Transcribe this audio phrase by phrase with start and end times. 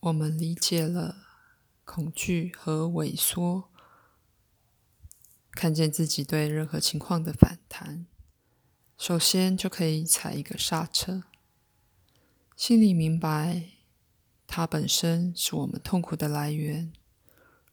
[0.00, 1.26] 我们理解了
[1.84, 3.68] 恐惧和萎缩，
[5.50, 8.06] 看见自己对任何情况的反弹，
[8.96, 11.24] 首先就可以踩一个刹车，
[12.56, 13.72] 心里明白
[14.46, 16.94] 它本身是我们痛苦的来源，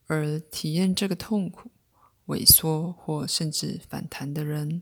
[0.07, 1.71] 而体验这个痛苦、
[2.25, 4.82] 萎缩或甚至反弹的人，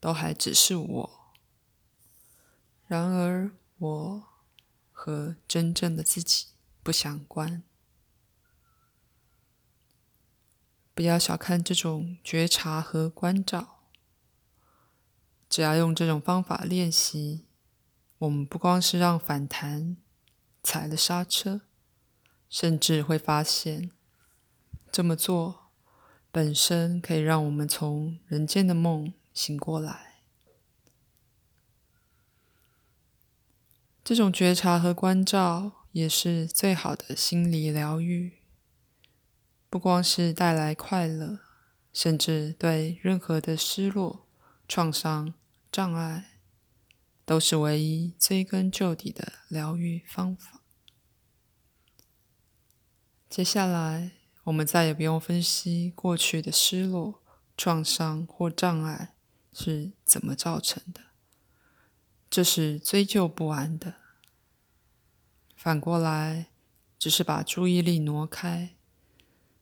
[0.00, 1.34] 都还只是我。
[2.86, 4.27] 然而，我。
[5.08, 6.48] 和真正的自己
[6.82, 7.62] 不相关。
[10.94, 13.78] 不要小看这种觉察和关照。
[15.48, 17.46] 只要用这种方法练习，
[18.18, 19.96] 我们不光是让反弹
[20.62, 21.62] 踩了刹车，
[22.50, 23.90] 甚至会发现，
[24.92, 25.70] 这么做
[26.30, 30.07] 本身可以让我们从人间的梦醒过来。
[34.08, 38.38] 这种觉察和关照也是最好的心理疗愈，
[39.68, 41.40] 不光是带来快乐，
[41.92, 44.26] 甚至对任何的失落、
[44.66, 45.34] 创伤、
[45.70, 46.38] 障碍，
[47.26, 50.62] 都是唯一追根究底的疗愈方法。
[53.28, 54.12] 接下来，
[54.44, 57.22] 我们再也不用分析过去的失落、
[57.58, 59.12] 创伤或障碍
[59.52, 61.02] 是怎么造成的。
[62.30, 63.94] 这是追究不完的。
[65.58, 66.46] 反过来，
[67.00, 68.76] 只是把注意力挪开，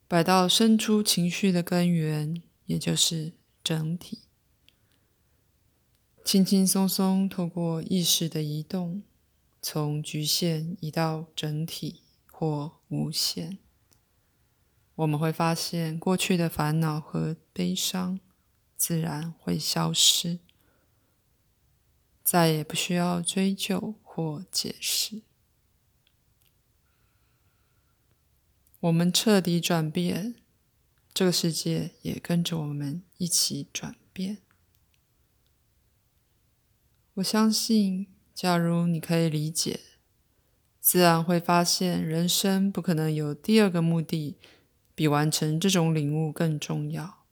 [0.06, 3.32] 摆到生出情绪的根源，也就是
[3.64, 4.24] 整体。
[6.22, 9.04] 轻轻松松透过意识的移动，
[9.62, 13.56] 从局限移到整体或无限，
[14.96, 18.20] 我们会发现过去的烦恼和悲伤
[18.76, 20.40] 自然会消失。
[22.22, 25.22] 再也不需要追究或解释。
[28.86, 30.36] 我们彻底转变，
[31.12, 34.38] 这个世界也跟着我们一起转变。
[37.14, 39.80] 我相信，假如你可以理解，
[40.80, 44.36] 自然会发现，人生不可能有第二个目的
[44.94, 47.24] 比完成这种领悟更重要。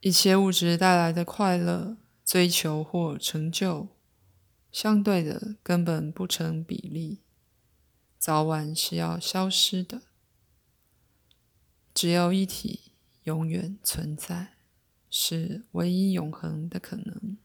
[0.00, 1.98] 一切物质带来的快乐。
[2.24, 3.88] 追求或成就，
[4.70, 7.22] 相对的根本不成比例，
[8.28, 10.02] 早晚是要消失的。
[11.94, 14.52] 只有一体永远存在，
[15.08, 17.38] 是唯一永恒的可能。